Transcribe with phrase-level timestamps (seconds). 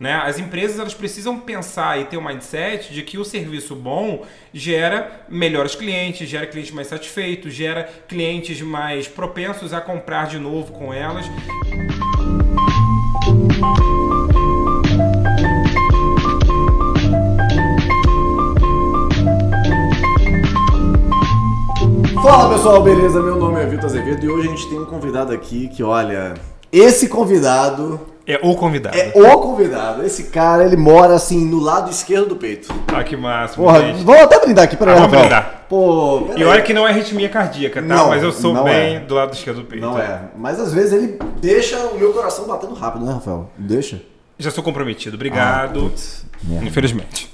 [0.00, 0.14] Né?
[0.14, 4.24] As empresas elas precisam pensar e ter o um mindset de que o serviço bom
[4.50, 10.72] gera melhores clientes, gera clientes mais satisfeitos, gera clientes mais propensos a comprar de novo
[10.72, 11.26] com elas.
[22.22, 23.22] Fala pessoal, beleza?
[23.22, 26.32] Meu nome é Vitor Azevedo e hoje a gente tem um convidado aqui que, olha,
[26.72, 28.00] esse convidado
[28.32, 28.96] É o convidado.
[28.96, 30.04] é o convidado.
[30.04, 32.72] Esse cara, ele mora assim no lado esquerdo do peito.
[32.88, 34.04] Ah, que máximo, Porra, gente.
[34.04, 35.64] vamos até brindar aqui, peraí, Ah, vamos brindar.
[35.68, 37.86] Pô, E olha que não é arritmia cardíaca, tá?
[37.86, 39.00] Não, Mas eu sou bem é.
[39.00, 39.84] do lado esquerdo do peito.
[39.84, 43.48] Não é, mas às vezes ele deixa o meu coração batendo rápido, né, Rafael?
[43.56, 44.02] Deixa.
[44.38, 45.78] Já sou comprometido, obrigado.
[45.78, 46.24] Ah, putz.
[46.62, 47.30] Infelizmente.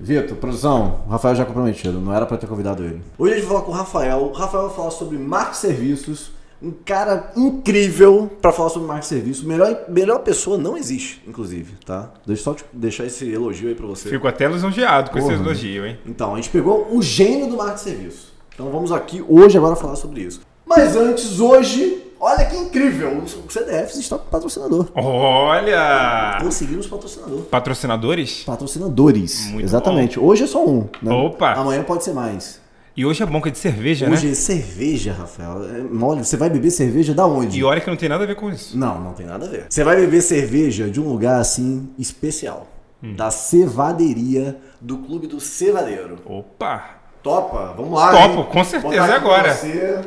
[0.00, 3.02] Vitor, produção, o Rafael já é comprometido, não era pra ter convidado ele.
[3.18, 4.18] Hoje a gente vai falar com o Rafael.
[4.18, 6.30] O Rafael vai falar sobre marketing e serviços.
[6.60, 9.44] Um cara incrível pra falar sobre marketing e serviços.
[9.44, 12.10] Melhor, melhor pessoa não existe, inclusive, tá?
[12.26, 14.08] Deixa eu só deixar esse elogio aí pra você.
[14.08, 15.40] Fico até lisonjeado com esse Porra.
[15.40, 15.98] elogio, hein?
[16.04, 18.32] Então, a gente pegou o gênio do marketing e serviço.
[18.52, 20.40] Então vamos aqui hoje agora falar sobre isso.
[20.66, 23.18] Mas antes, hoje, olha que incrível!
[23.18, 24.88] O CDF está com patrocinador.
[24.96, 26.38] Olha!
[26.42, 27.42] Conseguimos patrocinador.
[27.42, 28.42] Patrocinadores?
[28.44, 29.46] Patrocinadores.
[29.46, 30.18] Muito Exatamente.
[30.18, 30.88] Hoje é só um.
[31.00, 31.14] Né?
[31.14, 31.52] Opa!
[31.52, 32.60] Amanhã pode ser mais.
[32.98, 34.32] E hoje é bom que é de cerveja, Hoje né?
[34.32, 35.62] é cerveja, Rafael.
[35.62, 37.56] É, olha, você vai beber cerveja da onde?
[37.56, 38.76] E olha que não tem nada a ver com isso.
[38.76, 39.66] Não, não tem nada a ver.
[39.70, 42.66] Você vai beber cerveja de um lugar assim especial.
[43.00, 43.14] Hum.
[43.14, 46.16] Da cevaderia do Clube do Cevadeiro.
[46.26, 46.96] Opa!
[47.22, 47.72] Topa?
[47.76, 48.10] Vamos lá.
[48.10, 48.46] Topo, hein?
[48.50, 49.54] com certeza, é agora.
[49.54, 50.00] Você.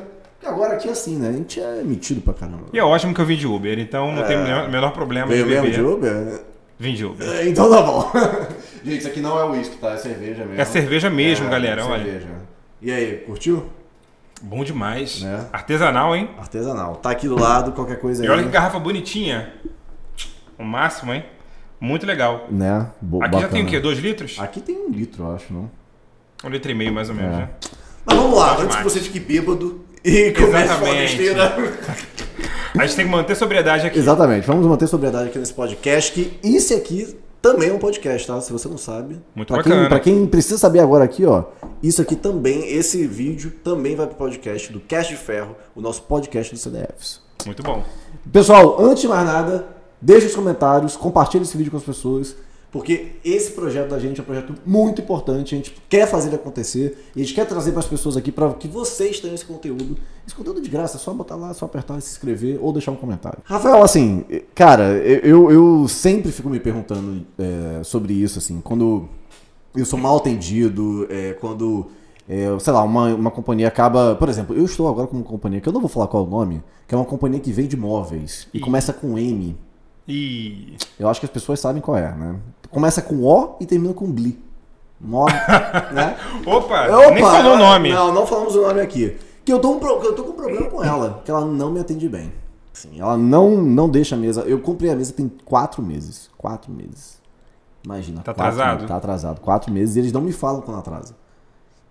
[0.45, 1.30] Agora aqui é assim, né?
[1.30, 2.66] A gente é metido pra caramba.
[2.73, 5.45] E é ótimo que eu vim de Uber, então não tem o menor- problema Veio
[5.45, 5.78] de mesmo beber.
[5.78, 6.42] de Uber?
[6.78, 7.25] Vim de Uber.
[7.30, 8.12] É, Então tá bom.
[8.84, 9.92] Gente, isso aqui não é uísque, tá?
[9.92, 10.59] É cerveja mesmo.
[10.62, 12.42] É cerveja mesmo, É, galera, é olha.
[12.81, 13.69] E aí, curtiu?
[14.41, 15.21] Bom demais.
[15.21, 15.45] Né?
[15.53, 16.29] Artesanal, hein?
[16.37, 16.95] Artesanal.
[16.95, 18.27] Tá aqui do lado, qualquer coisa aí.
[18.27, 19.53] E olha que garrafa bonitinha.
[20.57, 21.23] O máximo, hein?
[21.79, 22.47] Muito legal.
[22.49, 22.88] Né?
[22.99, 23.53] Bo- Aqui já bacana.
[23.53, 23.79] tem o quê?
[23.79, 24.38] Dois litros?
[24.39, 25.69] Aqui tem um litro, eu acho, não?
[26.43, 27.38] Um litro e meio, mais ou menos, É.
[27.41, 27.49] né?
[28.05, 30.75] Mas vamos lá, Pode antes que você fique bêbado e comece a.
[32.81, 34.00] A gente tem que manter sobriedade aqui.
[34.00, 38.40] Exatamente, vamos manter sobriedade aqui nesse podcast, que esse aqui também é um podcast, tá?
[38.40, 39.19] Se você não sabe.
[39.35, 39.79] Muito pra bacana.
[39.81, 41.46] Quem, pra quem precisa saber agora aqui, ó,
[41.81, 46.03] isso aqui também, esse vídeo também vai pro podcast do Cast de Ferro, o nosso
[46.03, 47.22] podcast dos CDFs.
[47.46, 47.84] Muito bom.
[48.31, 49.68] Pessoal, antes de mais nada,
[50.00, 52.35] deixe os comentários, compartilhe esse vídeo com as pessoas,
[52.71, 56.37] porque esse projeto da gente é um projeto muito importante, a gente quer fazer ele
[56.37, 59.45] acontecer, e a gente quer trazer para as pessoas aqui para que vocês tenham esse
[59.45, 59.97] conteúdo.
[60.25, 62.95] Esse conteúdo de graça, é só botar lá, só apertar, se inscrever ou deixar um
[62.95, 63.39] comentário.
[63.43, 64.23] Rafael, assim,
[64.55, 69.09] cara, eu, eu sempre fico me perguntando é, sobre isso, assim, quando
[69.75, 71.88] eu sou mal atendido, é, quando,
[72.29, 74.15] é, sei lá, uma, uma companhia acaba.
[74.15, 76.27] Por exemplo, eu estou agora com uma companhia que eu não vou falar qual é
[76.27, 78.61] o nome, que é uma companhia que vende móveis e Ih.
[78.61, 79.57] começa com M.
[80.07, 80.75] E.
[80.99, 82.39] Eu acho que as pessoas sabem qual é, né?
[82.71, 84.39] Começa com O e termina com Bli.
[84.99, 85.25] Mó,
[85.93, 86.15] né?
[86.45, 86.87] Opa!
[86.87, 87.91] Opa, nem falou o nome.
[87.91, 89.17] Não, não falamos o nome aqui.
[89.43, 91.71] Que eu tô, um, pro- eu tô com um problema com ela, que ela não
[91.71, 92.31] me atende bem.
[92.73, 94.41] Assim, ela não, não deixa a mesa.
[94.41, 96.29] Eu comprei a mesa tem quatro meses.
[96.37, 97.19] Quatro meses.
[97.83, 98.21] Imagina.
[98.21, 98.88] Tá quatro atrasado?
[98.88, 99.41] Tá atrasado.
[99.41, 101.15] Quatro meses e eles não me falam quando atrasa.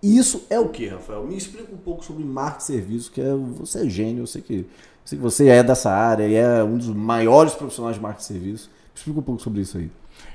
[0.01, 1.23] E isso é o que, Rafael?
[1.25, 4.41] Me explica um pouco sobre marketing e serviço, que é, você é gênio, eu sei
[4.41, 4.65] que, eu
[5.05, 8.27] sei que você é dessa área e é um dos maiores profissionais de marketing e
[8.27, 8.69] serviço.
[8.69, 9.91] Me explica um pouco sobre isso aí.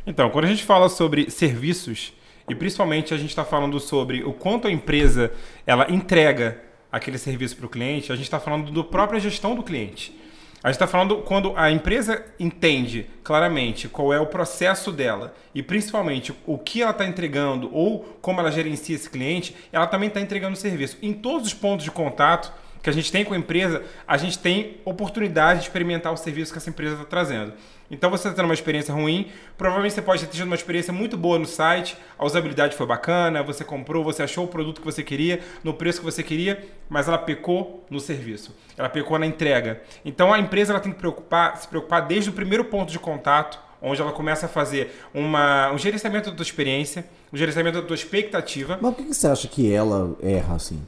[0.07, 2.13] Então, quando a gente fala sobre serviços,
[2.49, 5.33] e principalmente a gente está falando sobre o quanto a empresa
[5.67, 9.63] ela entrega aquele serviço para o cliente, a gente está falando da própria gestão do
[9.63, 10.17] cliente.
[10.63, 15.63] A gente está falando quando a empresa entende claramente qual é o processo dela e
[15.63, 20.21] principalmente o que ela está entregando ou como ela gerencia esse cliente, ela também está
[20.21, 20.97] entregando o serviço.
[21.03, 22.53] Em todos os pontos de contato
[22.83, 26.53] que a gente tem com a empresa, a gente tem oportunidade de experimentar o serviço
[26.53, 27.53] que essa empresa está trazendo.
[27.91, 31.17] Então você está tendo uma experiência ruim, provavelmente você pode ter tido uma experiência muito
[31.17, 35.03] boa no site, a usabilidade foi bacana, você comprou, você achou o produto que você
[35.03, 39.83] queria, no preço que você queria, mas ela pecou no serviço, ela pecou na entrega.
[40.05, 43.59] Então a empresa ela tem que preocupar, se preocupar desde o primeiro ponto de contato,
[43.81, 47.95] onde ela começa a fazer uma, um gerenciamento da tua experiência, um gerenciamento da tua
[47.95, 48.79] expectativa.
[48.81, 50.81] Mas por que você acha que ela erra assim?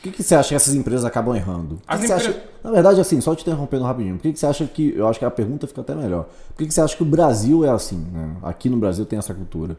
[0.00, 1.76] Por que, que você acha que essas empresas acabam errando?
[1.88, 4.14] Que que empre- acha- Na verdade, assim, só te interrompendo rapidinho.
[4.16, 4.92] Por que, você acha que.
[4.96, 6.24] Eu acho que a pergunta fica até melhor.
[6.48, 7.98] Por que, que você acha que o Brasil é assim?
[8.12, 8.36] Né?
[8.42, 9.76] Aqui no Brasil tem essa cultura.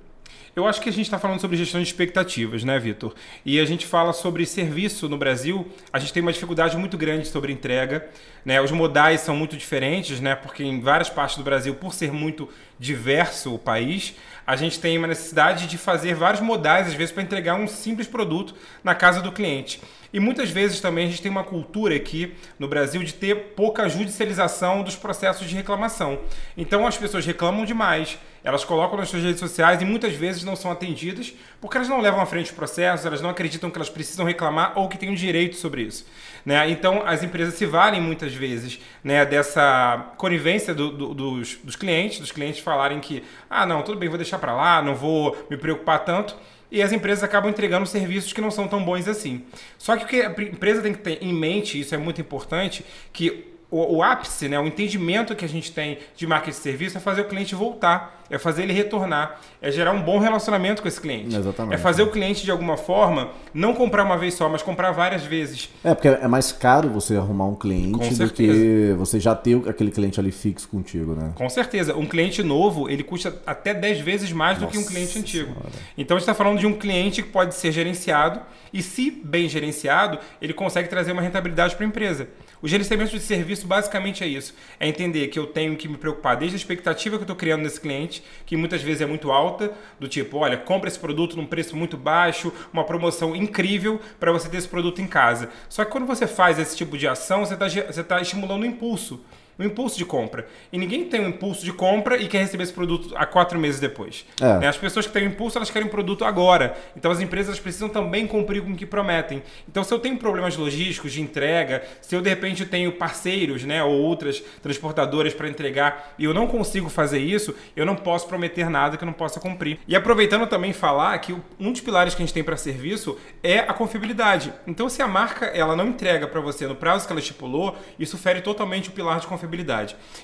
[0.55, 3.13] Eu acho que a gente está falando sobre gestão de expectativas, né, Vitor?
[3.45, 5.65] E a gente fala sobre serviço no Brasil.
[5.93, 8.05] A gente tem uma dificuldade muito grande sobre entrega.
[8.43, 8.59] Né?
[8.59, 10.35] Os modais são muito diferentes, né?
[10.35, 14.15] Porque em várias partes do Brasil, por ser muito diverso o país,
[14.49, 18.07] a gente tem uma necessidade de fazer vários modais, às vezes, para entregar um simples
[18.07, 19.79] produto na casa do cliente.
[20.11, 23.87] E muitas vezes também a gente tem uma cultura aqui no Brasil de ter pouca
[23.87, 26.17] judicialização dos processos de reclamação.
[26.57, 30.55] Então as pessoas reclamam demais, elas colocam nas suas redes sociais e muitas vezes não
[30.55, 31.31] são atendidas
[31.61, 34.73] porque elas não levam à frente os processos, elas não acreditam que elas precisam reclamar
[34.75, 36.07] ou que têm um direito sobre isso.
[36.49, 36.67] Né?
[36.71, 42.17] Então as empresas se valem muitas vezes né, dessa conivência do, do, dos, dos clientes,
[42.17, 45.55] dos clientes falarem que, ah, não, tudo bem, vou deixar para lá, não vou me
[45.55, 46.35] preocupar tanto
[46.71, 49.43] e as empresas acabam entregando serviços que não são tão bons assim.
[49.77, 52.83] Só que o que a empresa tem que ter em mente, isso é muito importante,
[53.13, 56.97] que o, o, ápice, né, o entendimento que a gente tem de marketing de serviço
[56.97, 60.87] é fazer o cliente voltar, é fazer ele retornar, é gerar um bom relacionamento com
[60.87, 61.35] esse cliente.
[61.35, 61.75] Exatamente.
[61.75, 65.23] É fazer o cliente, de alguma forma, não comprar uma vez só, mas comprar várias
[65.23, 65.69] vezes.
[65.83, 69.91] É, porque é mais caro você arrumar um cliente do que você já ter aquele
[69.91, 71.31] cliente ali fixo contigo, né?
[71.35, 71.95] Com certeza.
[71.95, 75.53] Um cliente novo, ele custa até 10 vezes mais Nossa do que um cliente antigo.
[75.53, 75.69] Senhora.
[75.97, 79.49] Então a gente está falando de um cliente que pode ser gerenciado e, se bem
[79.49, 82.27] gerenciado, ele consegue trazer uma rentabilidade para a empresa.
[82.61, 84.53] O gerenciamento de serviço basicamente é isso.
[84.79, 87.63] É entender que eu tenho que me preocupar desde a expectativa que eu estou criando
[87.63, 91.45] nesse cliente, que muitas vezes é muito alta, do tipo, olha, compra esse produto num
[91.45, 95.49] preço muito baixo, uma promoção incrível para você ter esse produto em casa.
[95.69, 99.23] Só que quando você faz esse tipo de ação, você está tá estimulando o impulso
[99.59, 100.47] um impulso de compra.
[100.71, 103.79] E ninguém tem um impulso de compra e quer receber esse produto há quatro meses
[103.79, 104.25] depois.
[104.39, 104.59] É.
[104.59, 104.67] Né?
[104.67, 106.77] As pessoas que têm um impulso, elas querem um produto agora.
[106.95, 109.43] Então as empresas precisam também cumprir com o que prometem.
[109.67, 113.83] Então se eu tenho problemas logísticos de entrega, se eu de repente tenho parceiros né,
[113.83, 118.69] ou outras transportadoras para entregar e eu não consigo fazer isso, eu não posso prometer
[118.69, 119.79] nada que eu não possa cumprir.
[119.87, 123.59] E aproveitando também falar que um dos pilares que a gente tem para serviço é
[123.59, 124.53] a confiabilidade.
[124.65, 128.17] Então se a marca ela não entrega para você no prazo que ela estipulou, isso
[128.17, 129.48] fere totalmente o pilar de confiabilidade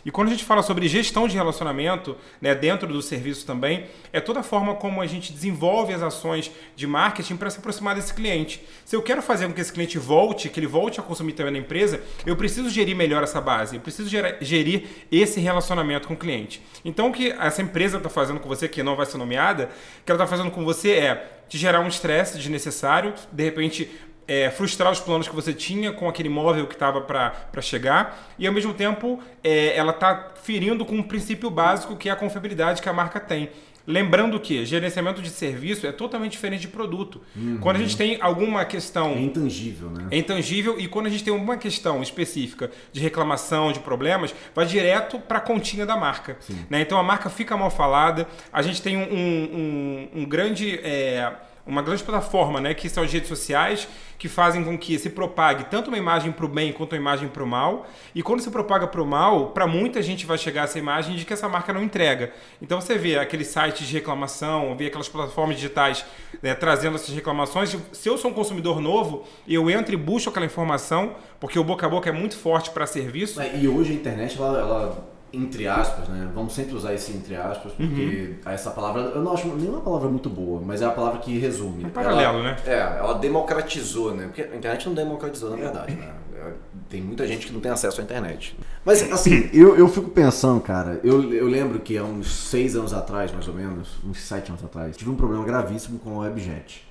[0.05, 4.19] E quando a gente fala sobre gestão de relacionamento, né, dentro do serviço também, é
[4.19, 8.13] toda a forma como a gente desenvolve as ações de marketing para se aproximar desse
[8.13, 8.61] cliente.
[8.83, 11.53] Se eu quero fazer com que esse cliente volte, que ele volte a consumir também
[11.53, 14.09] na empresa, eu preciso gerir melhor essa base, eu preciso
[14.41, 16.61] gerir esse relacionamento com o cliente.
[16.83, 19.69] Então, o que essa empresa está fazendo com você, que não vai ser nomeada,
[20.05, 23.89] que ela está fazendo com você é te gerar um estresse desnecessário, de repente
[24.27, 28.47] é, frustrar os planos que você tinha com aquele móvel que estava para chegar e
[28.47, 32.81] ao mesmo tempo é, ela está ferindo com um princípio básico que é a confiabilidade
[32.81, 33.49] que a marca tem.
[33.87, 37.21] Lembrando que gerenciamento de serviço é totalmente diferente de produto.
[37.35, 37.59] Uhum.
[37.61, 39.11] Quando a gente tem alguma questão.
[39.11, 40.07] É intangível, né?
[40.09, 44.65] É intangível e quando a gente tem alguma questão específica de reclamação, de problemas, vai
[44.65, 46.37] direto para a continha da marca.
[46.67, 46.81] Né?
[46.81, 50.79] Então a marca fica mal falada, a gente tem um, um, um grande.
[50.83, 51.31] É,
[51.65, 55.65] uma grande plataforma, né, que são as redes sociais, que fazem com que se propague
[55.65, 57.87] tanto uma imagem para o bem quanto uma imagem para o mal.
[58.13, 61.25] E quando se propaga para o mal, para muita gente vai chegar essa imagem de
[61.25, 62.31] que essa marca não entrega.
[62.61, 66.05] Então você vê aqueles sites de reclamação, vê aquelas plataformas digitais
[66.41, 67.75] né, trazendo essas reclamações.
[67.91, 71.85] Se eu sou um consumidor novo, eu entro e busco aquela informação, porque o boca
[71.85, 73.41] a boca é muito forte para serviço.
[73.41, 76.29] E hoje a internet, ela, ela entre aspas, né?
[76.33, 78.51] Vamos sempre usar esse entre aspas, porque uhum.
[78.51, 81.83] essa palavra, eu não acho nenhuma palavra muito boa, mas é a palavra que resume.
[81.83, 82.57] É um paralelo, ela, né?
[82.65, 84.25] É, ela democratizou, né?
[84.25, 86.13] Porque a internet não democratizou, na verdade, né?
[86.35, 86.51] É,
[86.89, 88.57] tem muita gente que não tem acesso à internet.
[88.83, 92.93] Mas, assim, eu, eu fico pensando, cara, eu, eu lembro que há uns seis anos
[92.93, 96.85] atrás, mais ou menos, uns sete anos atrás, tive um problema gravíssimo com a Webjet.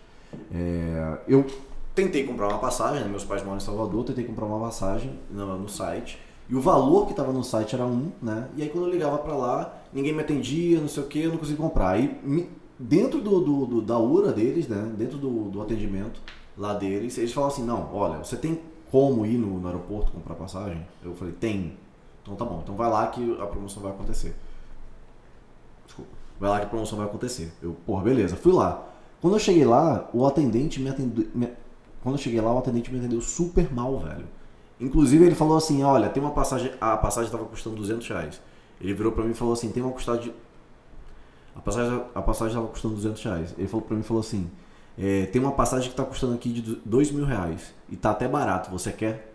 [0.52, 1.46] É, eu
[1.94, 3.08] tentei comprar uma passagem, né?
[3.08, 6.18] meus pais moram em Salvador, tentei comprar uma passagem no, no site,
[6.48, 8.48] e o valor que estava no site era um, né?
[8.56, 11.30] E aí quando eu ligava para lá, ninguém me atendia, não sei o que, eu
[11.30, 11.90] não conseguia comprar.
[11.90, 12.20] Aí
[12.78, 14.92] dentro do, do, do, da URA deles, né?
[14.96, 16.20] Dentro do, do atendimento
[16.56, 18.60] lá deles, eles falavam assim, não, olha, você tem
[18.90, 20.86] como ir no, no aeroporto comprar passagem?
[21.02, 21.76] Eu falei, tem.
[22.22, 24.34] Então tá bom, então vai lá que a promoção vai acontecer.
[25.84, 26.10] Desculpa.
[26.38, 27.52] Vai lá que a promoção vai acontecer.
[27.62, 28.86] Eu, porra, beleza, fui lá.
[29.20, 31.26] Quando eu cheguei lá, o atendente me atendeu.
[31.34, 31.48] Me...
[32.02, 34.26] Quando eu cheguei lá, o atendente me atendeu super mal, velho.
[34.84, 38.40] Inclusive ele falou assim, olha, tem uma passagem, a passagem estava custando 200 reais.
[38.78, 40.30] Ele virou para mim e falou assim, tem uma custagem,
[41.56, 43.54] a passagem, a passagem estava custando 200 reais.
[43.56, 44.50] Ele falou para mim e falou assim,
[44.98, 48.28] é, tem uma passagem que está custando aqui de 2 mil reais e tá até
[48.28, 49.32] barato, você quer?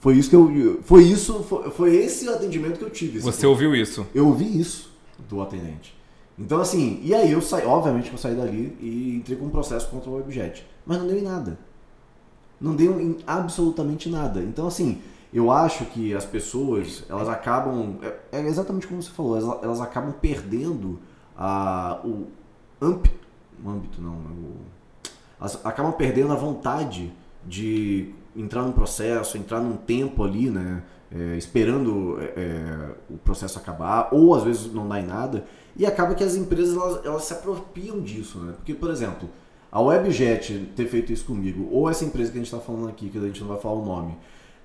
[0.00, 3.20] Foi isso que eu, foi isso, foi, foi esse o atendimento que eu tive.
[3.20, 4.04] Você ouviu isso?
[4.12, 4.90] Eu ouvi isso
[5.28, 5.96] do atendente.
[6.36, 9.88] Então assim, e aí eu saí, obviamente eu saí dali e entrei com um processo
[9.88, 11.69] contra o Webjet, mas não deu em nada
[12.60, 14.40] não deu em absolutamente nada.
[14.40, 15.00] Então, assim,
[15.32, 17.98] eu acho que as pessoas, elas acabam.
[18.02, 20.98] É, é exatamente como você falou, elas, elas acabam perdendo
[21.36, 22.26] a, o
[22.82, 23.28] âmbito,
[23.66, 27.12] âmbito não, né, o, as, acabam perdendo a vontade
[27.46, 30.82] de entrar num processo, entrar num tempo ali, né?
[31.12, 35.44] É, esperando é, é, o processo acabar, ou às vezes não dá em nada,
[35.76, 38.52] e acaba que as empresas elas, elas se apropriam disso, né?
[38.56, 39.28] Porque, por exemplo,
[39.72, 43.08] a Webjet ter feito isso comigo, ou essa empresa que a gente está falando aqui,
[43.08, 44.16] que a gente não vai falar o nome,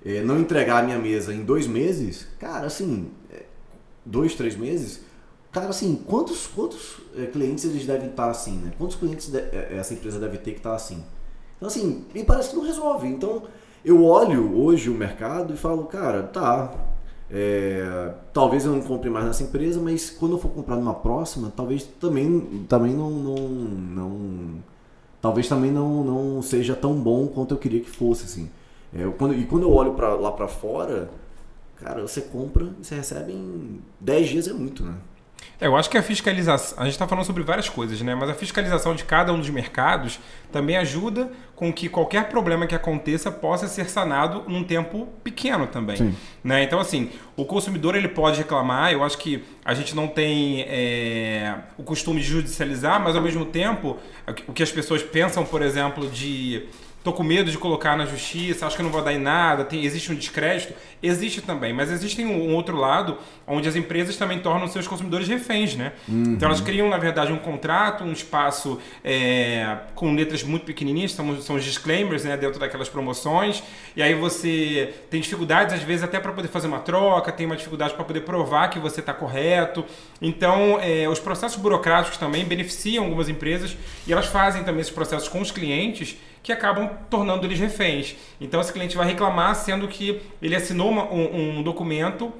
[0.04, 3.44] é, não entregar a minha mesa em dois meses, cara, assim, é,
[4.04, 5.02] dois, três meses,
[5.52, 8.72] cara, assim, quantos, quantos é, clientes eles devem estar assim, né?
[8.78, 9.38] Quantos clientes de,
[9.76, 11.04] essa empresa deve ter que estar assim?
[11.56, 13.08] Então, assim, me parece que não resolve.
[13.08, 13.44] Então,
[13.84, 16.72] eu olho hoje o mercado e falo, cara, tá,
[17.30, 21.52] é, talvez eu não compre mais nessa empresa, mas quando eu for comprar numa próxima,
[21.54, 24.62] talvez também, também não, não, não
[25.20, 28.50] talvez também não, não seja tão bom quanto eu queria que fosse, assim.
[28.94, 31.10] É, eu, quando, e quando eu olho pra, lá para fora,
[31.76, 34.94] cara, você compra e você recebe em 10 dias é muito, né?
[35.60, 36.78] É, eu acho que a fiscalização.
[36.78, 38.14] A gente está falando sobre várias coisas, né?
[38.14, 40.18] Mas a fiscalização de cada um dos mercados
[40.52, 45.96] também ajuda com que qualquer problema que aconteça possa ser sanado num tempo pequeno também.
[45.96, 46.14] Sim.
[46.44, 46.62] Né?
[46.62, 48.92] Então, assim, o consumidor ele pode reclamar.
[48.92, 53.46] Eu acho que a gente não tem é, o costume de judicializar, mas ao mesmo
[53.46, 53.96] tempo,
[54.46, 56.66] o que as pessoas pensam, por exemplo, de
[57.06, 59.84] tô com medo de colocar na justiça, acho que não vou dar em nada, tem,
[59.84, 60.74] existe um descrédito.
[61.00, 65.28] Existe também, mas existe um, um, outro lado onde as empresas também tornam seus consumidores
[65.28, 65.92] reféns, né?
[66.08, 66.32] Uhum.
[66.32, 71.40] Então elas criam, na verdade, um contrato, um espaço é, com letras muito pequenininhas, são,
[71.40, 73.62] são os disclaimers né, dentro daquelas promoções,
[73.94, 77.56] e aí você tem dificuldades, às vezes, até para poder fazer uma troca, tem uma
[77.56, 79.84] dificuldade para poder provar que você está correto.
[80.20, 83.76] Então, é, os processos burocráticos também beneficiam algumas empresas
[84.08, 88.14] e elas fazem também esses processos com os clientes que acabam tornando eles reféns.
[88.40, 92.32] Então esse cliente vai reclamar, sendo que ele assinou uma, um, um, documento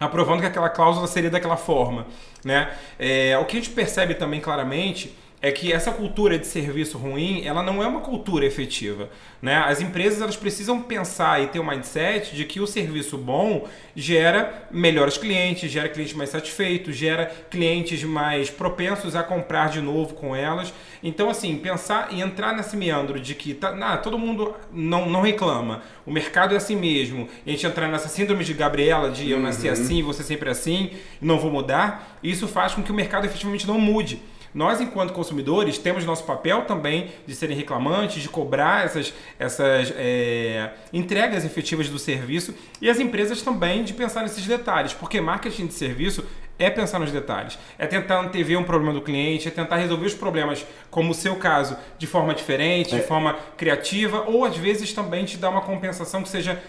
[0.00, 2.08] aprovando que aquela cláusula seria daquela forma.
[2.44, 2.68] Né?
[2.98, 7.44] É, o que a gente percebe também claramente é que essa cultura de serviço ruim,
[7.44, 9.10] ela não é uma cultura efetiva.
[9.40, 9.54] Né?
[9.54, 14.66] As empresas elas precisam pensar e ter um mindset de que o serviço bom gera
[14.70, 20.34] melhores clientes, gera clientes mais satisfeitos, gera clientes mais propensos a comprar de novo com
[20.34, 20.72] elas.
[21.02, 25.20] Então, assim, pensar e entrar nesse meandro de que tá, nah, todo mundo não, não
[25.20, 29.30] reclama, o mercado é assim mesmo, e a gente entrar nessa síndrome de Gabriela, de
[29.30, 29.72] eu nasci uhum.
[29.72, 33.78] assim, você sempre assim, não vou mudar, isso faz com que o mercado efetivamente não
[33.78, 34.20] mude.
[34.56, 40.70] Nós, enquanto consumidores, temos nosso papel também de serem reclamantes, de cobrar essas, essas é,
[40.94, 45.74] entregas efetivas do serviço e as empresas também de pensar nesses detalhes, porque marketing de
[45.74, 46.24] serviço
[46.58, 50.14] é pensar nos detalhes, é tentar antever um problema do cliente, é tentar resolver os
[50.14, 52.98] problemas, como o seu caso, de forma diferente, é.
[52.98, 56.62] de forma criativa, ou às vezes também te dar uma compensação que seja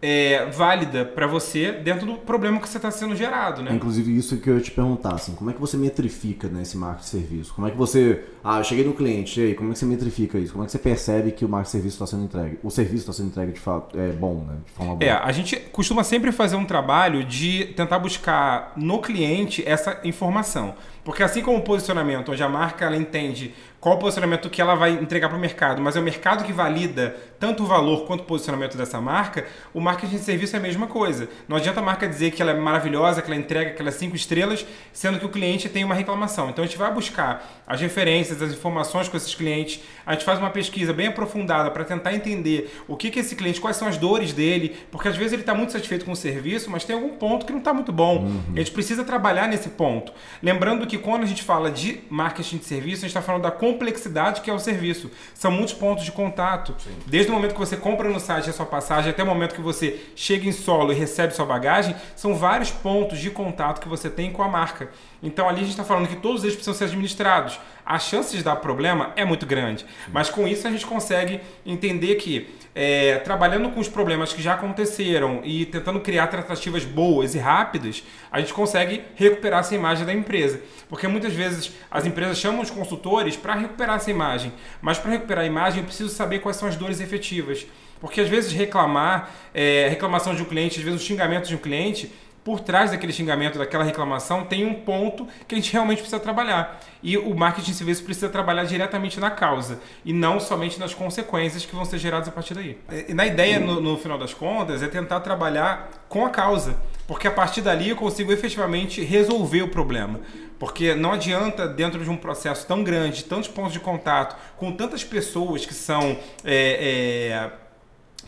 [0.00, 3.72] é, válida para você dentro do problema que você está sendo gerado, né?
[3.72, 6.76] Inclusive isso que eu ia te perguntar, assim, como é que você metrifica né, esse
[6.76, 7.54] marketing de serviço?
[7.54, 9.86] Como é que você, ah, eu cheguei no cliente, e aí, como é que você
[9.86, 10.52] metrifica isso?
[10.52, 12.58] Como é que você percebe que o marketing de serviço está sendo entregue?
[12.62, 14.56] O serviço está sendo entregue de fato é bom, né?
[14.66, 15.10] De forma boa.
[15.10, 20.74] É, a gente costuma sempre fazer um trabalho de tentar buscar no cliente essa informação.
[21.06, 24.74] Porque assim como o posicionamento, onde a marca ela entende qual o posicionamento que ela
[24.74, 28.20] vai entregar para o mercado, mas é o mercado que valida tanto o valor quanto
[28.20, 31.28] o posicionamento dessa marca, o marketing de serviço é a mesma coisa.
[31.48, 34.66] Não adianta a marca dizer que ela é maravilhosa, que ela entrega aquelas cinco estrelas,
[34.92, 36.50] sendo que o cliente tem uma reclamação.
[36.50, 40.38] Então a gente vai buscar as referências, as informações com esses clientes, a gente faz
[40.38, 43.96] uma pesquisa bem aprofundada para tentar entender o que, que esse cliente, quais são as
[43.96, 47.16] dores dele, porque às vezes ele está muito satisfeito com o serviço, mas tem algum
[47.16, 48.18] ponto que não está muito bom.
[48.18, 48.42] Uhum.
[48.54, 50.12] A gente precisa trabalhar nesse ponto.
[50.42, 53.50] Lembrando que quando a gente fala de marketing de serviço, a gente está falando da
[53.50, 55.10] complexidade que é o serviço.
[55.34, 56.74] São muitos pontos de contato.
[56.78, 56.90] Sim.
[57.06, 59.60] Desde o momento que você compra no site a sua passagem até o momento que
[59.60, 64.08] você chega em solo e recebe sua bagagem, são vários pontos de contato que você
[64.10, 64.90] tem com a marca.
[65.22, 67.58] Então ali a gente está falando que todos eles precisam ser administrados.
[67.86, 69.86] A chance de dar problema é muito grande.
[70.12, 74.54] Mas com isso a gente consegue entender que é, trabalhando com os problemas que já
[74.54, 80.12] aconteceram e tentando criar tratativas boas e rápidas, a gente consegue recuperar essa imagem da
[80.12, 80.60] empresa.
[80.88, 84.52] Porque muitas vezes as empresas chamam os consultores para recuperar essa imagem.
[84.82, 87.64] Mas para recuperar a imagem eu preciso saber quais são as dores efetivas.
[88.00, 91.58] Porque às vezes reclamar, é, reclamação de um cliente, às vezes o xingamento de um
[91.58, 92.12] cliente,
[92.46, 96.80] por trás daquele xingamento, daquela reclamação, tem um ponto que a gente realmente precisa trabalhar.
[97.02, 101.66] E o marketing de serviço precisa trabalhar diretamente na causa e não somente nas consequências
[101.66, 102.78] que vão ser geradas a partir daí.
[103.08, 106.76] E na ideia, no, no final das contas, é tentar trabalhar com a causa,
[107.08, 110.20] porque a partir dali eu consigo efetivamente resolver o problema.
[110.56, 115.02] Porque não adianta, dentro de um processo tão grande, tantos pontos de contato, com tantas
[115.02, 116.16] pessoas que são.
[116.44, 117.66] É, é,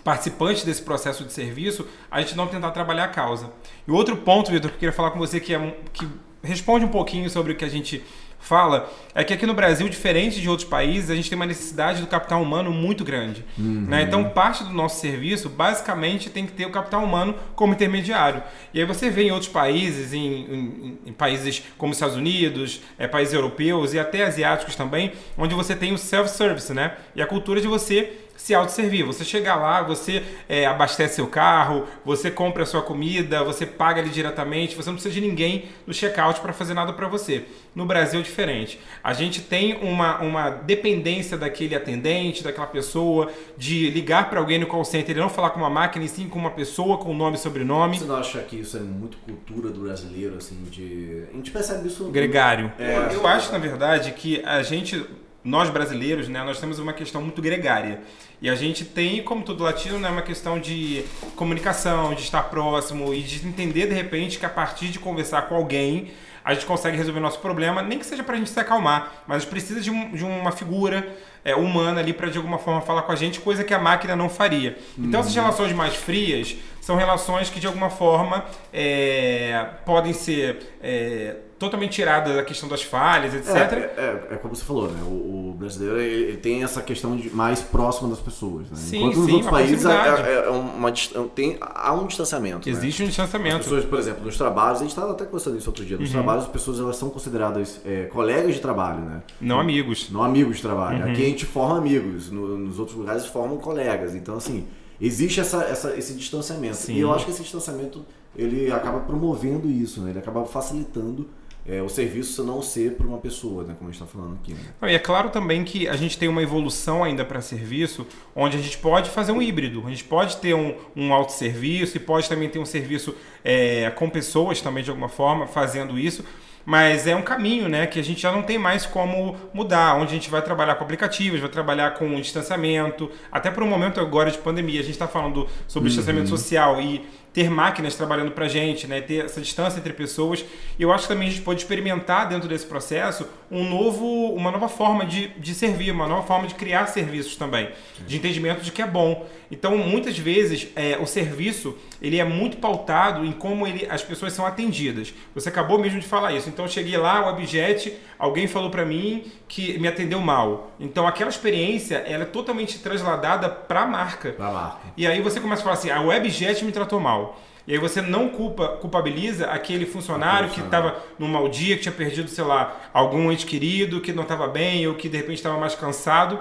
[0.09, 3.51] participantes desse processo de serviço, a gente não tentar trabalhar a causa.
[3.89, 6.07] E outro ponto, Vitor, que eu queria falar com você que, é, que
[6.43, 8.05] responde um pouquinho sobre o que a gente
[8.39, 12.03] fala é que aqui no Brasil, diferente de outros países, a gente tem uma necessidade
[12.03, 13.45] do capital humano muito grande.
[13.57, 13.87] Uhum.
[13.89, 14.03] Né?
[14.03, 18.43] Então, parte do nosso serviço, basicamente, tem que ter o capital humano como intermediário.
[18.73, 22.83] E aí você vê em outros países, em, em, em países como os Estados Unidos,
[22.99, 26.97] é, países europeus e até asiáticos também, onde você tem o self-service, né?
[27.17, 29.05] E a cultura de você se autosservir.
[29.05, 34.01] Você chega lá, você é, abastece seu carro, você compra a sua comida, você paga
[34.01, 37.45] ali diretamente, você não precisa de ninguém no checkout para fazer nada para você.
[37.75, 38.81] No Brasil é diferente.
[39.03, 44.67] A gente tem uma, uma dependência daquele atendente, daquela pessoa, de ligar para alguém no
[44.67, 47.37] call center e não falar com uma máquina, e sim com uma pessoa com nome
[47.37, 47.99] e sobrenome.
[47.99, 51.25] Você não acha que isso é muito cultura do brasileiro, assim, de...
[51.33, 52.05] A gente percebe isso...
[52.05, 52.73] Gregário.
[52.79, 55.05] É, eu acho, na verdade, que a gente
[55.45, 58.01] nós brasileiros, né, nós temos uma questão muito gregária.
[58.41, 61.05] E a gente tem, como todo latino, né, uma questão de
[61.35, 65.57] comunicação, de estar próximo e de entender de repente que a partir de conversar com
[65.57, 66.13] alguém
[66.45, 69.37] a gente consegue resolver nosso problema, nem que seja para a gente se acalmar, mas
[69.37, 71.07] a gente precisa de, um, de uma figura
[71.45, 74.17] é, humana ali para de alguma forma falar com a gente, coisa que a máquina
[74.17, 74.79] não faria.
[74.97, 75.43] Então, essas uhum.
[75.43, 82.37] relações mais frias são relações que de alguma forma é, podem ser é, totalmente tiradas
[82.37, 83.49] da questão das falhas, etc.
[83.57, 85.01] É, é, é como você falou, né?
[85.03, 88.71] O, o brasileiro ele, tem essa questão de mais próxima das pessoas.
[88.71, 88.77] Né?
[88.77, 90.93] Sim, Enquanto nos sim, outros países é, é, é uma,
[91.35, 92.69] tem, há um distanciamento.
[92.69, 92.77] Né?
[92.77, 93.07] Existe né?
[93.07, 93.57] um distanciamento.
[93.57, 96.09] As pessoas, por exemplo, nos trabalhos, a gente estava até conversando isso outro dia, nos
[96.09, 96.15] uhum.
[96.15, 99.23] trabalhos as pessoas elas são consideradas é, colegas de trabalho, né?
[99.41, 100.11] Não amigos.
[100.11, 101.05] Não amigos de trabalho.
[101.05, 101.13] Uhum.
[101.13, 104.15] Aqui a gente forma amigos, no, nos outros lugares formam colegas.
[104.15, 104.67] Então, assim,
[105.01, 106.77] existe essa, essa, esse distanciamento.
[106.77, 106.95] Sim.
[106.95, 108.05] E eu acho que esse distanciamento
[108.37, 110.11] ele acaba promovendo isso, né?
[110.11, 111.29] ele acaba facilitando
[111.69, 114.55] é, o serviço não ser para uma pessoa, né, como a gente está falando aqui.
[114.55, 114.93] Né?
[114.93, 118.61] e é claro também que a gente tem uma evolução ainda para serviço, onde a
[118.61, 119.83] gente pode fazer um híbrido.
[119.87, 124.09] A gente pode ter um, um autosserviço e pode também ter um serviço é, com
[124.09, 126.25] pessoas também, de alguma forma, fazendo isso.
[126.65, 130.11] Mas é um caminho né, que a gente já não tem mais como mudar, onde
[130.11, 134.31] a gente vai trabalhar com aplicativos, vai trabalhar com distanciamento, até por um momento agora
[134.31, 134.81] de pandemia.
[134.81, 135.97] A gente está falando sobre uhum.
[135.97, 137.07] distanciamento social e
[137.39, 139.01] ter máquinas trabalhando para a gente, né?
[139.01, 140.45] ter essa distância entre pessoas.
[140.77, 144.51] E eu acho que também a gente pode experimentar dentro desse processo um novo, uma
[144.51, 147.71] nova forma de, de servir, uma nova forma de criar serviços também,
[148.05, 149.25] de entendimento de que é bom.
[149.51, 154.33] Então, muitas vezes, é, o serviço ele é muito pautado em como ele, as pessoas
[154.33, 155.15] são atendidas.
[155.35, 156.49] Você acabou mesmo de falar isso.
[156.49, 160.73] Então, eu cheguei lá, o Abjet, alguém falou para mim que me atendeu mal.
[160.79, 164.35] Então, aquela experiência ela é totalmente trasladada para a marca.
[164.39, 164.89] marca.
[164.97, 167.28] E aí você começa a falar assim, a Webjet me tratou mal.
[167.67, 171.93] E aí você não culpa, culpabiliza aquele funcionário que estava num mau dia, que tinha
[171.93, 175.59] perdido, sei lá, algum ente querido, que não estava bem ou que de repente estava
[175.59, 176.39] mais cansado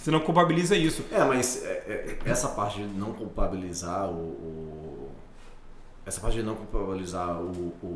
[0.00, 1.04] você não culpabiliza isso.
[1.12, 5.08] É, mas é, é, essa parte de não culpabilizar o, o,
[6.06, 7.86] essa parte de não culpabilizar o, o,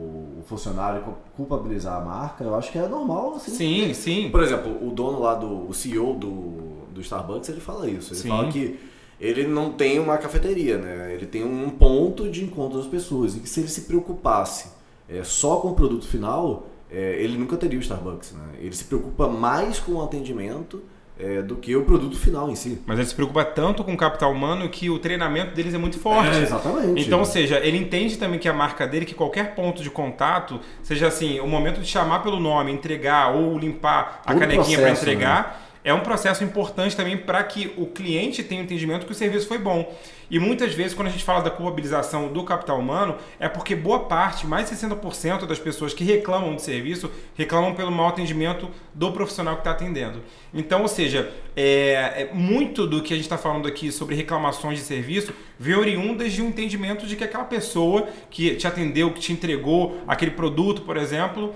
[0.40, 1.02] o, funcionário,
[1.34, 3.36] culpabilizar a marca, eu acho que é normal.
[3.36, 3.52] Assim.
[3.52, 4.30] Sim, sim.
[4.30, 8.12] Por exemplo, o dono lá do o CEO do, do Starbucks, ele fala isso.
[8.12, 8.28] Ele sim.
[8.28, 8.78] fala que
[9.24, 11.14] ele não tem uma cafeteria, né?
[11.14, 13.34] Ele tem um ponto de encontro das pessoas.
[13.36, 14.68] E que se ele se preocupasse
[15.08, 18.44] é, só com o produto final, é, ele nunca teria o Starbucks, né?
[18.60, 20.82] Ele se preocupa mais com o atendimento
[21.18, 22.80] é, do que o produto final em si.
[22.86, 25.98] Mas ele se preocupa tanto com o capital humano que o treinamento deles é muito
[25.98, 26.36] forte.
[26.36, 27.02] É, exatamente.
[27.02, 30.60] Então, ou seja, ele entende também que a marca dele, que qualquer ponto de contato,
[30.82, 35.42] seja assim, o momento de chamar pelo nome, entregar ou limpar a canequinha para entregar.
[35.42, 35.63] Né?
[35.84, 39.46] É um processo importante também para que o cliente tenha o entendimento que o serviço
[39.46, 39.94] foi bom.
[40.34, 44.00] E muitas vezes, quando a gente fala da culpabilização do capital humano, é porque boa
[44.00, 49.12] parte, mais de 60% das pessoas que reclamam de serviço, reclamam pelo mau atendimento do
[49.12, 50.20] profissional que está atendendo.
[50.52, 54.78] Então, ou seja, é, é, muito do que a gente está falando aqui sobre reclamações
[54.80, 59.20] de serviço vem oriundas de um entendimento de que aquela pessoa que te atendeu, que
[59.20, 61.54] te entregou aquele produto, por exemplo,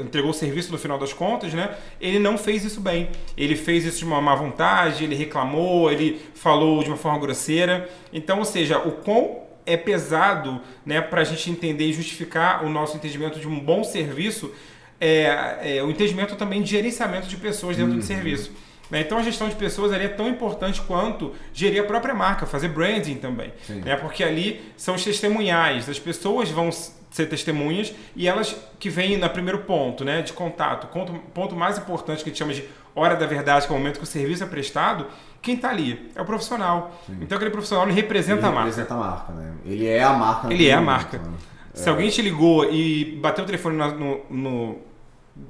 [0.00, 1.76] entregou o serviço no final das contas, né?
[2.00, 3.10] Ele não fez isso bem.
[3.36, 7.88] Ele fez isso de uma má vontade, ele reclamou, ele falou de uma forma grosseira.
[8.12, 12.68] Então, ou seja, o quão é pesado né, para a gente entender e justificar o
[12.68, 14.52] nosso entendimento de um bom serviço,
[15.00, 17.98] é, é o entendimento também de gerenciamento de pessoas dentro uhum.
[17.98, 18.52] do serviço.
[18.90, 19.00] Né?
[19.00, 22.68] Então a gestão de pessoas ali é tão importante quanto gerir a própria marca, fazer
[22.68, 23.52] branding também.
[23.68, 23.96] Né?
[23.96, 26.70] Porque ali são os testemunhais, as pessoas vão
[27.10, 31.78] ser testemunhas e elas que vêm no primeiro ponto né, de contato, ponto, ponto mais
[31.78, 32.64] importante que a gente chama de
[32.94, 35.06] hora da verdade, que é o momento que o serviço é prestado,
[35.46, 36.10] quem está ali?
[36.12, 37.00] É o profissional.
[37.06, 37.18] Sim.
[37.20, 38.68] Então aquele profissional ele representa ele a marca.
[38.68, 39.54] representa a marca, né?
[39.64, 40.52] Ele é a marca.
[40.52, 41.18] Ele é a marca.
[41.18, 41.34] Né?
[41.72, 41.92] Se é.
[41.92, 44.78] alguém te ligou e bateu o telefone no, no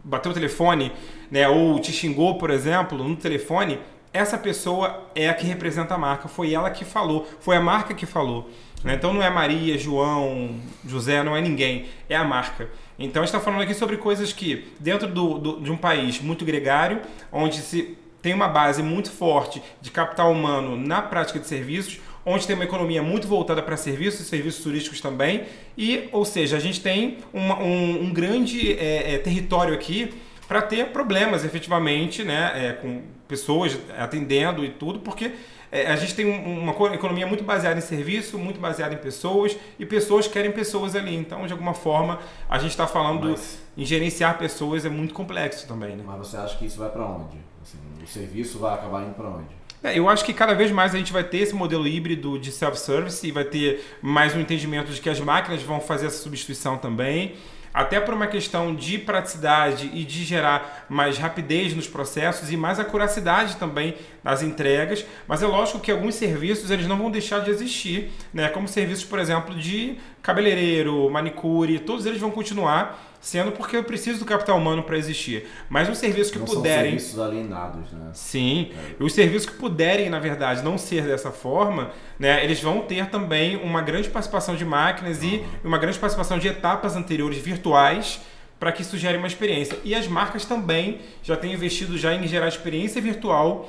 [0.04, 0.92] bateu o telefone,
[1.30, 3.78] né, ou te xingou, por exemplo, no telefone,
[4.12, 6.28] essa pessoa é a que representa a marca.
[6.28, 8.50] Foi ela que falou, foi a marca que falou.
[8.84, 8.94] Né?
[8.94, 12.68] Então não é Maria, João, José, não é ninguém, é a marca.
[12.98, 16.20] Então a gente está falando aqui sobre coisas que, dentro do, do, de um país
[16.20, 17.00] muito gregário,
[17.32, 17.96] onde se
[18.26, 22.64] tem uma base muito forte de capital humano na prática de serviços, onde tem uma
[22.64, 25.44] economia muito voltada para serviços e serviços turísticos também,
[25.78, 30.12] e, ou seja, a gente tem uma, um, um, grande é, é, território aqui
[30.48, 35.30] para ter problemas efetivamente, né, é, com pessoas atendendo e tudo, porque
[35.70, 39.86] é, a gente tem uma economia muito baseada em serviço, muito baseada em pessoas, e
[39.86, 41.14] pessoas querem pessoas ali.
[41.14, 42.18] Então, de alguma forma,
[42.50, 43.60] a gente está falando Mas...
[43.76, 45.94] em gerenciar pessoas é muito complexo também.
[45.94, 46.02] Né?
[46.04, 47.55] Mas você acha que isso vai para onde?
[47.66, 49.48] Assim, o serviço vai acabar indo para onde?
[49.82, 52.52] É, eu acho que cada vez mais a gente vai ter esse modelo híbrido de
[52.52, 56.78] self-service e vai ter mais um entendimento de que as máquinas vão fazer essa substituição
[56.78, 57.34] também
[57.76, 62.80] até por uma questão de praticidade e de gerar mais rapidez nos processos e mais
[62.80, 67.50] acuracidade também nas entregas, mas é lógico que alguns serviços eles não vão deixar de
[67.50, 68.48] existir, né?
[68.48, 74.20] como serviços, por exemplo, de cabeleireiro, manicure, todos eles vão continuar sendo porque eu preciso
[74.20, 75.48] do capital humano para existir.
[75.68, 76.96] Mas os serviços que não puderem.
[76.96, 78.10] São serviços alienados, né?
[78.12, 78.70] Sim.
[78.72, 79.02] É.
[79.02, 83.56] Os serviços que puderem, na verdade, não ser dessa forma, né, eles vão ter também
[83.56, 85.44] uma grande participação de máquinas uhum.
[85.64, 88.20] e uma grande participação de etapas anteriores virtuais
[88.60, 89.76] para que isso gere uma experiência.
[89.82, 93.68] E as marcas também já têm investido já em gerar experiência virtual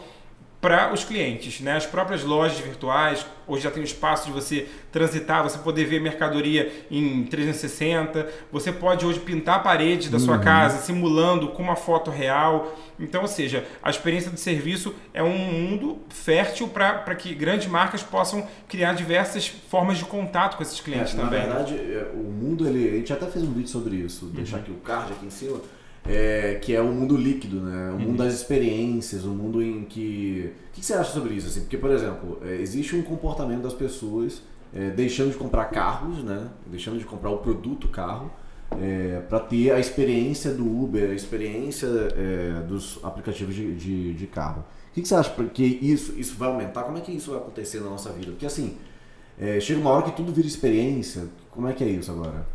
[0.68, 1.62] para os clientes.
[1.62, 1.78] Né?
[1.78, 6.02] As próprias lojas virtuais, hoje já tem o espaço de você transitar, você poder ver
[6.02, 10.44] mercadoria em 360, você pode hoje pintar a parede da sua uhum.
[10.44, 12.76] casa simulando com uma foto real.
[13.00, 18.04] Então, ou seja, a experiência do serviço é um mundo fértil para que grandes marcas
[18.04, 21.48] possam criar diversas formas de contato com esses clientes é, também.
[21.48, 24.32] Na verdade, é, o mundo, ele, a gente até fez um vídeo sobre isso, uhum.
[24.32, 25.62] deixar aqui o card aqui em cima
[26.08, 27.92] é, que é o mundo líquido, né?
[27.92, 28.16] O mundo uhum.
[28.16, 30.54] das experiências, o mundo em que...
[30.72, 31.48] O que você acha sobre isso?
[31.48, 31.62] Assim?
[31.62, 34.42] Porque, por exemplo, é, existe um comportamento das pessoas
[34.74, 36.48] é, deixando de comprar carros, né?
[36.66, 38.32] Deixando de comprar o produto carro
[38.80, 44.28] é, para ter a experiência do Uber, a experiência é, dos aplicativos de, de, de
[44.28, 44.64] carro.
[44.90, 46.84] O que, que você acha que isso, isso vai aumentar?
[46.84, 48.32] Como é que isso vai acontecer na nossa vida?
[48.32, 48.78] Porque assim,
[49.40, 51.26] é, chega uma hora que tudo vira experiência.
[51.52, 52.46] Como é que é isso agora?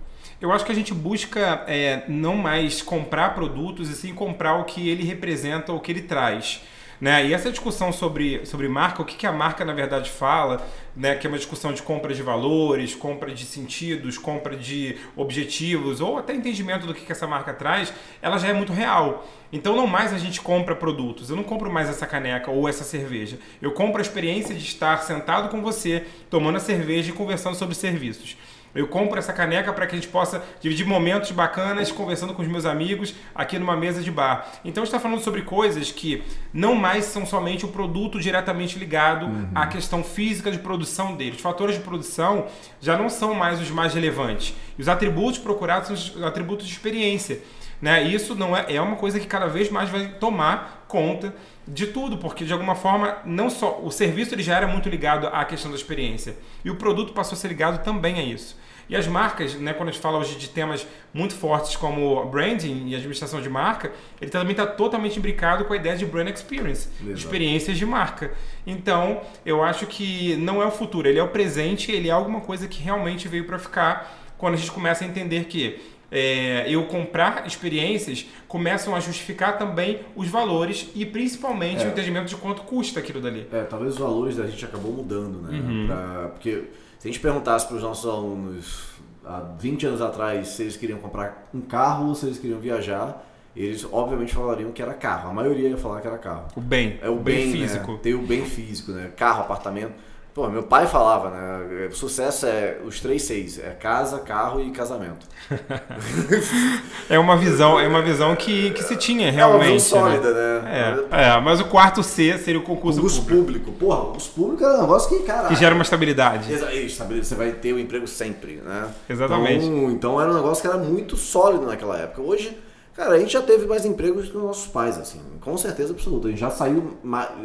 [0.42, 4.64] Eu acho que a gente busca é, não mais comprar produtos e sim comprar o
[4.64, 6.60] que ele representa, o que ele traz.
[7.00, 7.26] Né?
[7.26, 11.14] E essa discussão sobre, sobre marca, o que, que a marca na verdade fala, né?
[11.14, 16.18] que é uma discussão de compra de valores, compra de sentidos, compra de objetivos, ou
[16.18, 19.24] até entendimento do que, que essa marca traz, ela já é muito real.
[19.52, 22.82] Então não mais a gente compra produtos, eu não compro mais essa caneca ou essa
[22.82, 23.38] cerveja.
[23.60, 27.76] Eu compro a experiência de estar sentado com você, tomando a cerveja e conversando sobre
[27.76, 28.36] serviços.
[28.74, 32.48] Eu compro essa caneca para que a gente possa dividir momentos bacanas conversando com os
[32.48, 34.50] meus amigos aqui numa mesa de bar.
[34.64, 39.48] Então está falando sobre coisas que não mais são somente o produto diretamente ligado uhum.
[39.54, 41.36] à questão física de produção dele.
[41.36, 42.46] Os fatores de produção
[42.80, 44.54] já não são mais os mais relevantes.
[44.78, 47.40] E os atributos procurados são os atributos de experiência.
[47.80, 48.04] Né?
[48.04, 51.34] Isso não é, é uma coisa que cada vez mais vai tomar conta
[51.66, 55.28] de tudo, porque de alguma forma não só o serviço ele já era muito ligado
[55.28, 58.60] à questão da experiência e o produto passou a ser ligado também a isso.
[58.88, 62.88] E as marcas, né, quando a gente fala hoje de temas muito fortes como branding
[62.88, 66.88] e administração de marca, ele também está totalmente imbricado com a ideia de brand experience,
[67.00, 67.16] Exato.
[67.16, 68.32] experiências de marca.
[68.66, 72.40] Então, eu acho que não é o futuro, ele é o presente, ele é alguma
[72.40, 75.80] coisa que realmente veio para ficar quando a gente começa a entender que
[76.12, 81.86] é, eu comprar experiências começam a justificar também os valores e principalmente é.
[81.86, 83.48] o entendimento de quanto custa aquilo dali.
[83.50, 85.58] É, talvez os valores da gente acabou mudando, né?
[85.58, 85.86] Uhum.
[85.86, 86.64] Pra, porque
[86.98, 88.92] se a gente perguntasse para os nossos alunos
[89.24, 93.26] há 20 anos atrás se eles queriam comprar um carro ou se eles queriam viajar,
[93.56, 95.30] eles obviamente falariam que era carro.
[95.30, 96.48] A maioria ia falar que era carro.
[96.54, 96.98] O bem.
[97.00, 97.92] É o, bem, bem, físico.
[97.92, 97.98] Né?
[98.02, 99.10] Tem o bem físico, né?
[99.16, 99.92] Carro, apartamento.
[100.34, 101.88] Pô, meu pai falava, né?
[101.90, 105.26] O sucesso é os três seis, é casa, carro e casamento.
[107.10, 109.64] é uma visão, é uma visão que, que se tinha realmente.
[109.64, 110.60] É uma visão sólida, né?
[110.60, 111.04] né?
[111.10, 113.44] É, é, mas o quarto C seria o concurso, concurso público.
[113.44, 113.72] público.
[113.72, 115.48] Porra, concurso público é um negócio que, cara.
[115.48, 116.50] Que gera uma estabilidade.
[116.50, 118.88] Estabilidade, você vai ter o um emprego sempre, né?
[119.10, 119.66] Exatamente.
[119.66, 122.22] Então, então era um negócio que era muito sólido naquela época.
[122.22, 122.58] Hoje
[122.94, 126.28] Cara, a gente já teve mais empregos que os nossos pais, assim, com certeza absoluta.
[126.28, 126.98] A gente já saiu,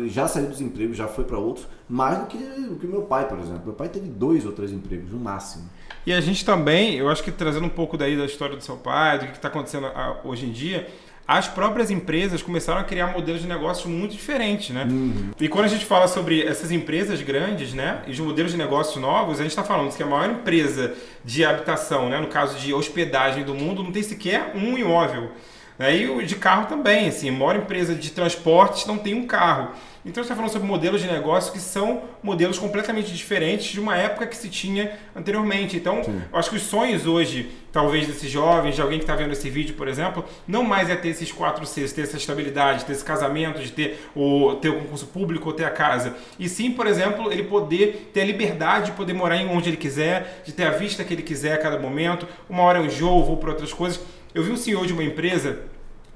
[0.08, 3.28] já saiu dos empregos, já foi para outros, mais do que o que meu pai,
[3.30, 3.62] por exemplo.
[3.66, 5.70] Meu pai teve dois ou três empregos, no máximo.
[6.06, 8.76] E a gente também, eu acho que trazendo um pouco daí da história do seu
[8.76, 10.88] pai, do que está acontecendo ah, hoje em dia,
[11.28, 14.88] as próprias empresas começaram a criar modelos de negócios muito diferentes, né?
[14.90, 15.32] Uhum.
[15.38, 18.96] E quando a gente fala sobre essas empresas grandes, né, e os modelos de negócios
[18.96, 22.74] novos, a gente está falando que a maior empresa de habitação, né, no caso de
[22.74, 25.32] hospedagem do mundo, não tem sequer um imóvel.
[25.78, 25.98] Né?
[25.98, 29.72] E o de carro também, assim, a maior empresa de transportes não tem um carro.
[30.08, 34.26] Então, está falando sobre modelos de negócio que são modelos completamente diferentes de uma época
[34.26, 35.76] que se tinha anteriormente.
[35.76, 36.22] Então, Sim.
[36.32, 39.50] eu acho que os sonhos hoje, talvez desses jovens, de alguém que está vendo esse
[39.50, 43.04] vídeo, por exemplo, não mais é ter esses quatro Cs, ter essa estabilidade, ter esse
[43.04, 46.16] casamento, de ter o, ter o concurso público ou ter a casa.
[46.40, 49.78] E sim, por exemplo, ele poder ter a liberdade de poder morar em onde ele
[49.78, 52.26] quiser, de ter a vista que ele quiser a cada momento.
[52.50, 54.00] Uma hora eu enjoo, vou para outras coisas.
[54.34, 55.60] Eu vi um senhor de uma empresa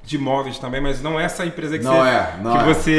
[0.03, 2.63] de imóveis também, mas não é essa empresa que não você, é, não que é.
[2.63, 2.97] você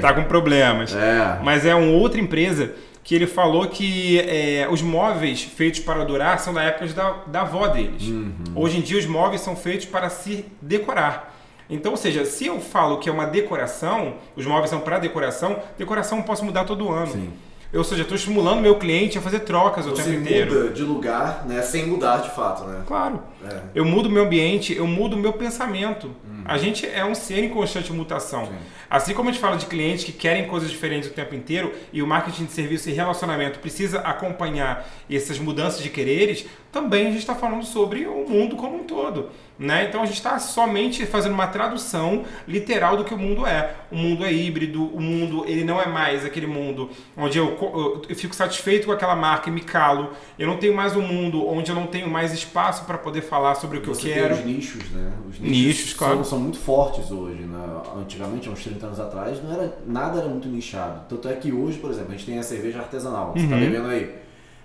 [0.00, 0.94] tá, tá, com problemas.
[0.94, 1.38] É.
[1.42, 2.72] Mas é uma outra empresa
[3.04, 7.40] que ele falou que é, os móveis feitos para durar são da época da, da
[7.42, 8.02] avó deles.
[8.04, 8.34] Uhum.
[8.54, 11.34] Hoje em dia os móveis são feitos para se decorar.
[11.68, 15.58] Então, ou seja, se eu falo que é uma decoração, os móveis são para decoração,
[15.78, 17.12] decoração eu posso mudar todo ano.
[17.12, 17.32] Sim.
[17.72, 20.54] Eu, seja, estou estimulando meu cliente a fazer trocas Você o tempo inteiro.
[20.54, 22.82] muda de lugar, né, sem mudar de fato, né?
[22.86, 23.22] Claro.
[23.42, 23.60] É.
[23.74, 26.08] Eu mudo o meu ambiente, eu mudo o meu pensamento.
[26.08, 26.42] Uhum.
[26.44, 28.44] A gente é um ser em constante mutação.
[28.44, 28.52] Sim.
[28.90, 32.02] Assim como a gente fala de clientes que querem coisas diferentes o tempo inteiro e
[32.02, 37.18] o marketing de serviço e relacionamento precisa acompanhar essas mudanças de quereres, também a gente
[37.18, 39.28] está falando sobre o mundo como um todo.
[39.58, 39.86] Né?
[39.86, 43.76] Então a gente está somente fazendo uma tradução literal do que o mundo é.
[43.92, 48.02] O mundo é híbrido, o mundo ele não é mais aquele mundo onde eu, eu,
[48.08, 50.10] eu fico satisfeito com aquela marca e me calo.
[50.38, 53.54] Eu não tenho mais um mundo onde eu não tenho mais espaço para poder falar
[53.56, 54.36] sobre o que Você eu quero.
[54.36, 55.12] Tem os nichos, né?
[55.28, 56.14] Os nichos, nichos claro.
[56.16, 57.42] são, são, muito fortes hoje.
[57.42, 57.82] Né?
[58.00, 61.02] Antigamente, há uns 30 anos atrás, não era, nada era muito nichado.
[61.08, 63.32] Tanto é que hoje, por exemplo, a gente tem a cerveja artesanal.
[63.32, 63.60] Você está Uhum.
[63.60, 64.22] bebendo aí.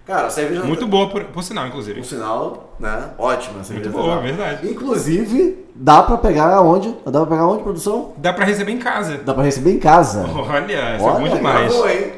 [0.07, 1.99] Cara, a cerveja Muito boa, por, por sinal, inclusive.
[1.99, 3.09] Por sinal, né?
[3.17, 4.65] Ótima a Muito boa, verdade.
[4.71, 6.95] Inclusive, dá pra pegar onde?
[7.05, 8.13] Dá pra pegar onde, produção?
[8.15, 9.17] Dá para receber em casa.
[9.17, 10.25] Dá pra receber em casa.
[10.33, 11.75] Olha, isso Olha, é bom demais.
[11.75, 12.13] Hein?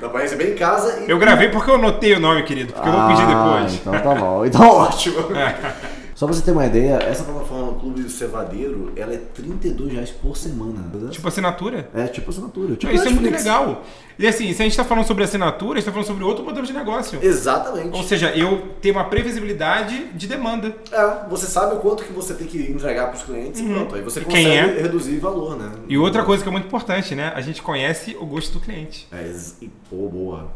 [0.00, 1.10] Dá pra receber em casa e...
[1.10, 3.74] Eu gravei porque eu anotei o nome, querido, porque eu vou pedir Ah, depois.
[3.74, 4.44] Então tá bom.
[4.46, 5.26] Então ótimo.
[6.18, 10.36] Só pra você ter uma ideia, essa plataforma Clube Cevadeiro, ela é 32 reais por
[10.36, 10.90] semana.
[11.12, 11.88] Tipo assinatura.
[11.94, 12.74] É tipo assinatura.
[12.74, 13.84] Tipo Isso é muito legal.
[14.18, 16.44] E assim, se a gente está falando sobre assinatura, a gente está falando sobre outro
[16.44, 17.20] modelo de negócio.
[17.22, 17.96] Exatamente.
[17.96, 20.74] Ou seja, eu tenho uma previsibilidade de demanda.
[20.90, 23.70] É, você sabe o quanto que você tem que entregar para os clientes Uhum.
[23.70, 23.94] e pronto.
[23.94, 24.82] Aí você consegue é?
[24.82, 25.70] reduzir valor, né?
[25.86, 27.30] E outra coisa que é muito importante, né?
[27.32, 29.06] A gente conhece o gosto do cliente.
[29.12, 30.50] É, e, Pô, boa.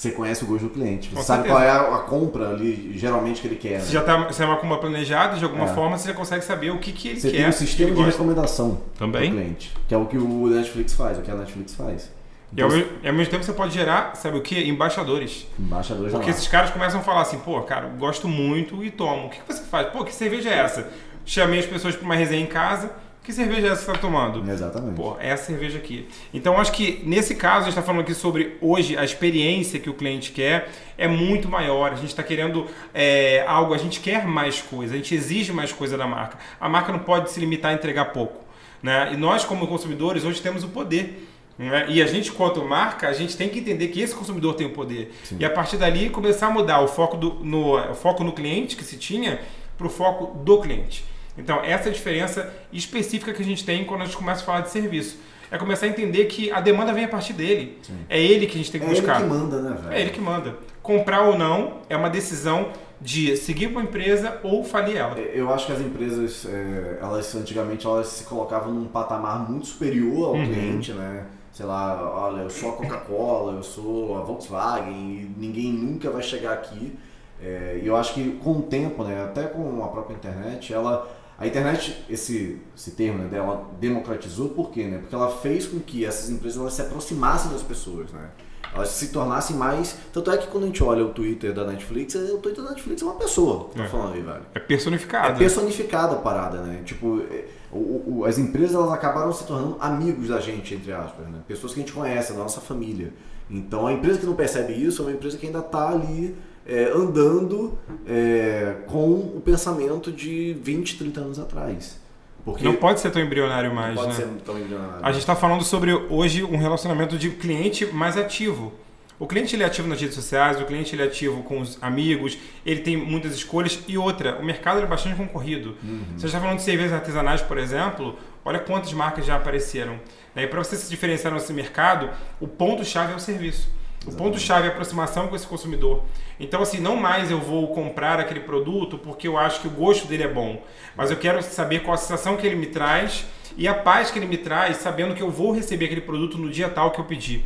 [0.00, 1.10] Você conhece o gosto do cliente.
[1.10, 1.62] Você Com sabe certeza.
[1.66, 3.80] qual é a, compra ali, geralmente, que ele quer.
[3.82, 3.92] Você né?
[3.92, 5.74] já tá, você é uma compra planejada, de alguma É.
[5.74, 7.36] forma você já consegue saber o que, que ele Você quer.
[7.36, 8.10] tem um sistema de gosta.
[8.12, 9.30] recomendação Também.
[9.30, 9.70] do cliente.
[9.86, 12.10] Que é o que o Netflix faz, o que a Netflix faz.
[12.56, 14.58] E ao, mesmo- e ao mesmo tempo você pode gerar, sabe o que?
[14.66, 15.46] Embaixadores.
[15.58, 19.26] Embaixadores Porque esses caras começam a falar assim, pô, cara, gosto muito e tomo.
[19.26, 19.88] O que, que você faz?
[19.88, 20.88] Pô, que cerveja é essa?
[21.26, 22.90] Chamei as pessoas para uma resenha em casa.
[23.22, 24.50] Que cerveja é essa que você tá tomando?
[24.50, 24.96] Exatamente.
[24.96, 26.08] Pô, é essa cerveja aqui.
[26.32, 29.90] Então, acho que nesse caso, a gente está falando aqui sobre hoje a experiência que
[29.90, 31.92] o cliente quer é muito maior.
[31.92, 35.70] A gente está querendo é, algo, a gente quer mais coisa, a gente exige mais
[35.70, 36.38] coisa da marca.
[36.58, 38.42] A marca não pode se limitar a entregar pouco.
[38.82, 39.10] Né?
[39.12, 41.28] E nós, como consumidores, hoje temos o poder.
[41.58, 41.84] né?
[41.90, 44.70] E a gente, quanto marca, a gente tem que entender que esse consumidor tem o
[44.70, 45.12] poder.
[45.38, 48.76] E a partir dali começar a mudar o foco, do, no, o foco no cliente
[48.76, 49.40] que se tinha
[49.76, 51.04] para o foco do cliente.
[51.40, 54.44] Então, essa é a diferença específica que a gente tem quando a gente começa a
[54.44, 55.18] falar de serviço.
[55.50, 57.78] É começar a entender que a demanda vem a partir dele.
[58.08, 59.20] É ele que a gente tem que É ele buscar.
[59.20, 59.92] que manda, né, velho?
[59.92, 60.54] É ele que manda.
[60.82, 62.68] Comprar ou não é uma decisão
[63.00, 65.18] de seguir com a empresa ou falir ela.
[65.18, 70.28] Eu acho que as empresas, é, elas antigamente elas se colocavam num patamar muito superior
[70.28, 70.44] ao Uhum.
[70.46, 71.24] cliente, né?
[71.52, 76.52] Sei lá, olha, eu sou a Coca-Cola, eu sou a Volkswagen ninguém nunca vai chegar
[76.52, 76.96] aqui.
[77.42, 81.08] É, E eu acho que com o tempo, né, até com a própria internet, ela
[81.40, 84.84] a internet, esse, esse termo né, dela democratizou por quê?
[84.84, 84.98] Né?
[84.98, 88.28] Porque ela fez com que essas empresas elas se aproximassem das pessoas, né?
[88.72, 89.96] Elas se tornassem mais.
[90.12, 93.02] Tanto é que quando a gente olha o Twitter da Netflix, o Twitter da Netflix
[93.02, 93.88] é uma pessoa que tá É.
[93.88, 94.42] falando aí, velho.
[94.54, 95.38] É É personificado.
[95.38, 96.82] personificada a parada, né?
[96.84, 101.26] Tipo, é, o- o- as empresas elas acabaram se tornando amigos da gente, entre aspas,
[101.26, 101.40] né?
[101.48, 103.12] Pessoas que a gente conhece, da nossa família.
[103.50, 106.36] Então a empresa que não percebe isso é uma empresa que ainda está ali
[106.70, 111.98] é, andando é, com o pensamento de 20, 30 anos atrás.
[112.44, 114.14] Porque Não pode ser tão embrionário mais, pode né?
[114.14, 115.04] ser tão milionário.
[115.04, 118.72] A gente está falando sobre hoje um relacionamento de cliente mais ativo.
[119.18, 121.76] O cliente ele é ativo nas redes sociais, o cliente ele é ativo com os
[121.82, 125.76] amigos, ele tem muitas escolhas e outra, o mercado ele é bastante concorrido.
[126.16, 130.00] Se você está falando de cervejas artesanais, por exemplo, olha quantas marcas já apareceram.
[130.34, 132.08] E para você se diferenciar nesse mercado,
[132.40, 133.68] o ponto-chave é o serviço.
[134.06, 136.02] O ponto-chave é a aproximação com esse consumidor.
[136.38, 140.06] Então, assim, não mais eu vou comprar aquele produto porque eu acho que o gosto
[140.06, 140.62] dele é bom,
[140.96, 144.18] mas eu quero saber qual a sensação que ele me traz e a paz que
[144.18, 147.04] ele me traz, sabendo que eu vou receber aquele produto no dia tal que eu
[147.04, 147.44] pedi.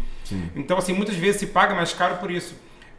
[0.55, 2.55] Então, assim, muitas vezes se paga mais caro por isso.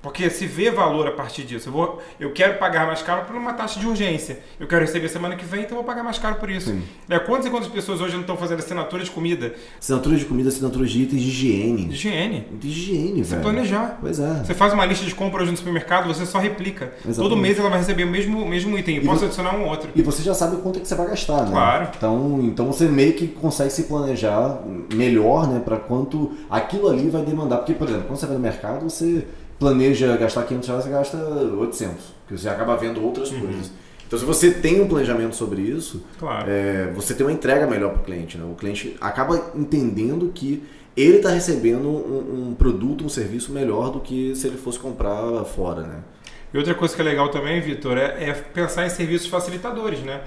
[0.05, 1.69] Porque se vê valor a partir disso.
[1.69, 4.37] Eu, vou, eu quero pagar mais caro por uma taxa de urgência.
[4.59, 6.77] Eu quero receber semana que vem, então eu vou pagar mais caro por isso.
[7.09, 9.55] É, quantas e quantas pessoas hoje não estão fazendo assinatura de comida?
[9.79, 11.85] Assinatura de comida, assinatura de itens de higiene.
[11.85, 12.47] De higiene.
[12.51, 13.41] De higiene, Você velho.
[13.41, 13.97] planejar.
[13.99, 14.43] Pois é.
[14.43, 16.93] Você faz uma lista de compras no supermercado, você só replica.
[16.99, 17.15] Exatamente.
[17.17, 18.97] Todo mês ela vai receber o mesmo, mesmo item.
[18.97, 19.89] Eu E posso adicionar um outro.
[19.95, 21.51] E você já sabe quanto é que você vai gastar, né?
[21.51, 21.87] Claro.
[21.97, 24.59] Então, então você meio que consegue se planejar
[24.93, 25.59] melhor, né?
[25.65, 27.57] Pra quanto aquilo ali vai demandar.
[27.57, 29.25] Porque, por exemplo, quando você vai no mercado, você
[29.59, 32.03] planeja gastar 500 reais, você gasta 800.
[32.27, 33.39] Porque você acaba vendo outras Uhum.
[33.41, 33.71] coisas.
[34.07, 36.49] Então, se você tem um planejamento sobre isso, Claro.
[36.49, 38.37] é, você tem uma entrega melhor para o cliente.
[38.37, 38.45] Né?
[38.49, 40.63] O cliente acaba entendendo que
[40.95, 45.43] ele está recebendo um, um produto, um serviço melhor do que se ele fosse comprar
[45.43, 45.99] fora, né?
[46.53, 50.21] E outra coisa que é legal também, Vitor, é, é pensar em serviços facilitadores, né?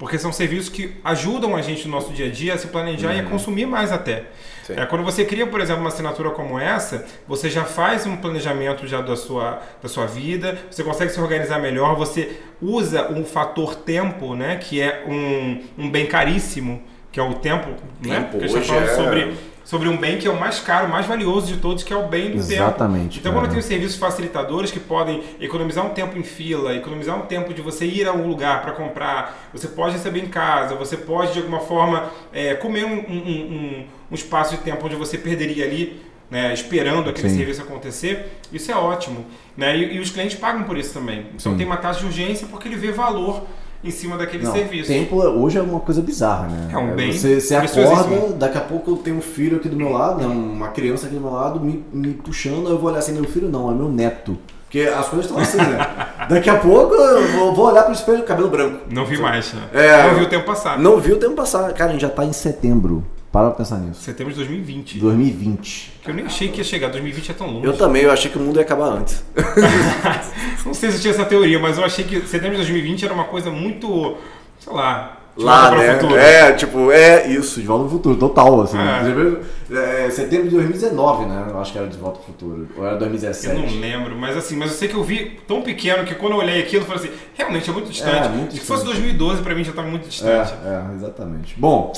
[0.00, 3.14] Porque são serviços que ajudam a gente no nosso dia a dia a se planejar
[3.14, 4.24] e a consumir mais até.
[4.62, 4.72] Sim.
[4.74, 8.86] É, quando você cria, por exemplo, uma assinatura como essa, você já faz um planejamento
[8.86, 13.74] já da sua, da sua vida, você consegue se organizar melhor, você usa um fator
[13.74, 14.56] tempo, né?
[14.56, 16.82] Que é um, um bem caríssimo,
[17.12, 17.68] que é o tempo,
[18.02, 18.20] né?
[18.20, 19.36] Tempo, Porque a gente falando é- sobre,
[19.70, 21.96] sobre um bem que é o mais caro, o mais valioso de todos, que é
[21.96, 22.52] o bem do tempo.
[22.54, 23.50] Exatamente, Então, quando cara.
[23.52, 27.62] tem os serviços facilitadores que podem economizar um tempo em fila, economizar um tempo de
[27.62, 31.38] você ir a um lugar para comprar, você pode receber em casa, você pode de
[31.38, 36.02] alguma forma é, comer um, um- um- um espaço de tempo onde você perderia ali,
[36.28, 37.36] né, esperando aquele Sim.
[37.36, 39.24] serviço acontecer, isso é ótimo.
[39.56, 39.76] Né?
[39.76, 41.26] E, e os clientes pagam por isso também.
[41.36, 41.58] Então Sim.
[41.58, 43.46] tem uma taxa de urgência porque ele vê valor
[43.82, 44.88] em cima daquele Não, serviço.
[44.88, 46.68] tempo hoje é uma coisa bizarra, né?
[46.72, 49.76] É um bem Você, você acorda, daqui a pouco eu tenho um filho aqui do
[49.76, 52.98] meu lado, né, uma criança aqui do meu lado, me, me puxando, eu vou olhar
[52.98, 54.38] assim, meu filho não, é meu neto.
[54.64, 55.84] Porque as coisas estão assim, né?
[56.30, 58.78] Daqui a pouco eu vou, vou olhar pro espelho, cabelo branco.
[58.88, 59.62] Não vi mais, né?
[59.72, 60.06] É.
[60.06, 60.78] Não vi o tempo passar.
[60.78, 61.72] Não vi o tempo passar.
[61.72, 63.04] Cara, a gente já tá em setembro.
[63.32, 64.00] Para pra pensar nisso.
[64.00, 64.98] Setembro de 2020.
[64.98, 65.92] 2020.
[66.02, 66.88] Que eu nem achei que ia chegar.
[66.88, 67.66] 2020 é tão longe.
[67.66, 69.22] Eu também, eu achei que o mundo ia acabar antes.
[70.66, 73.14] Não sei se eu tinha essa teoria, mas eu achei que setembro de 2020 era
[73.14, 74.16] uma coisa muito,
[74.58, 75.94] sei lá, de Lá, né?
[75.94, 76.16] futuro.
[76.18, 77.60] É, tipo, é isso.
[77.60, 78.76] De volta ao futuro, total, assim.
[78.76, 80.06] É.
[80.06, 81.46] É, setembro de 2019, né?
[81.50, 82.66] Eu acho que era de volta ao futuro.
[82.76, 83.54] Ou era Eu 2017.
[83.56, 86.38] não lembro, mas assim, mas eu sei que eu vi tão pequeno que quando eu
[86.38, 88.26] olhei aquilo, eu falei assim, realmente é muito distante.
[88.26, 89.02] É, muito Se fosse distante.
[89.02, 90.52] 2012, pra mim já estava muito É, distante.
[90.66, 91.54] é, exatamente.
[91.56, 91.92] Bom,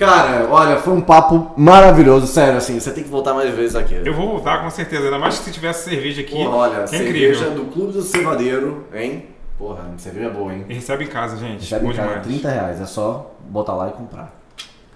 [0.00, 2.80] cara, olha, foi um papo maravilhoso, sério, assim.
[2.80, 3.94] Você tem que voltar mais vezes aqui.
[4.04, 6.32] Eu vou voltar com certeza, ainda mais que se tivesse cerveja aqui.
[6.32, 7.64] Porra, olha, é cerveja incrível.
[7.64, 9.26] do Clube do Cevadeiro, hein?
[9.58, 10.64] Porra, cerveja boa, hein?
[10.68, 11.60] E recebe em casa, gente.
[11.60, 12.26] Recebe Bom em casa demais.
[12.26, 14.34] 30 reais, é só botar lá e comprar.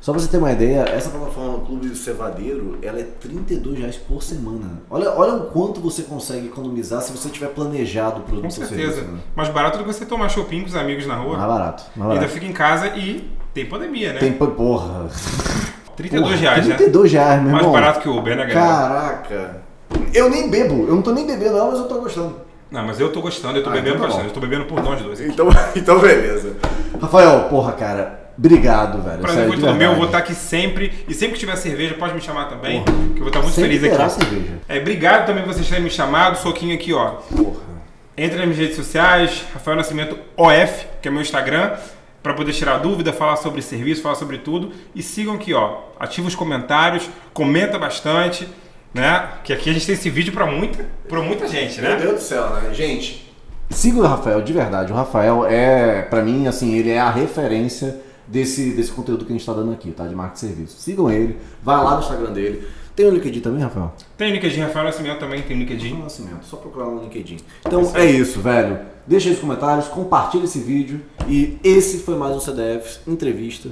[0.01, 3.79] Só pra você ter uma ideia, essa plataforma do Clube do Cevadeiro, ela é 32
[3.79, 4.83] reais por semana.
[4.91, 8.93] Olha, olha o quanto você consegue economizar se você tiver planejado o produto Com certeza.
[8.97, 9.21] serviço, né?
[9.35, 11.39] Mais barato do que você tomar shopping com os amigos na rua.
[11.39, 12.35] Mais barato, mais Ainda barato.
[12.35, 14.19] fica em casa e tem pandemia, né?
[14.19, 15.09] Tem, porra.
[15.97, 16.75] 32 porra, reais, né?
[16.75, 17.73] 32 reais, meu Mais irmão.
[17.73, 18.67] barato que o Uber, né, galera?
[18.67, 19.63] Caraca.
[20.13, 22.37] Eu nem bebo, eu não tô nem bebendo não, mas eu tô gostando.
[22.71, 24.27] Não, mas eu tô gostando, eu tô Ah, bebendo então tá bastante.
[24.29, 25.21] Eu tô bebendo por nós dois.
[25.21, 26.57] Então, então beleza.
[27.01, 29.19] Rafael, porra, cara, obrigado, velho.
[29.19, 30.93] Prazer tudo meu, eu vou estar aqui sempre.
[31.07, 32.97] E sempre que tiver cerveja, pode me chamar também, Porra.
[32.97, 34.11] que eu vou estar muito Sempre feliz aqui.
[34.25, 34.59] cerveja.
[34.69, 36.37] É, obrigado também por vocês terem me chamado.
[36.39, 37.11] Soquinho aqui, ó.
[37.37, 37.63] Porra.
[38.17, 41.73] Entre nas minhas redes sociais, Rafael Nascimento OF, que é meu Instagram,
[42.25, 44.73] para poder tirar dúvida, falar sobre serviço, falar sobre tudo.
[44.95, 45.81] E sigam aqui, ó.
[46.01, 48.49] Ativa os comentários, comenta bastante,
[48.95, 49.29] né?
[49.45, 51.97] Que aqui a gente tem esse vídeo para muita, pra muita gente, Meu né?
[52.01, 52.73] Deus do céu, né?
[52.73, 53.23] Gente,
[53.71, 54.93] Siga o Rafael, de verdade.
[54.93, 59.37] O Rafael é, pra mim, assim, ele é a referência desse, desse conteúdo que a
[59.37, 60.07] gente tá dando aqui, tá?
[60.07, 60.81] De marca de serviço.
[60.81, 62.67] Sigam ele, vai lá no Instagram dele.
[62.95, 63.93] Tem o LinkedIn também, Rafael?
[64.17, 65.99] Tem o LinkedIn, Rafael Nascimento também tem o LinkedIn.
[66.01, 67.39] Nascimento, só procurar no LinkedIn.
[67.67, 68.79] Então é isso, velho.
[69.05, 71.01] Deixa aí os comentários, compartilha esse vídeo.
[71.27, 73.71] E esse foi mais um CDF Entrevista.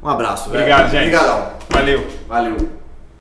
[0.00, 0.62] Um abraço, velho.
[0.62, 1.14] Obrigado, gente.
[1.14, 1.52] Obrigadão.
[1.70, 2.06] Valeu.
[2.28, 2.85] Valeu.